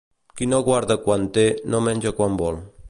Qui 0.39 0.47
no 0.53 0.61
guarda 0.69 0.97
quan 1.03 1.29
té, 1.37 1.45
no 1.75 1.85
menja 1.91 2.17
quan 2.21 2.41
vol. 2.45 2.61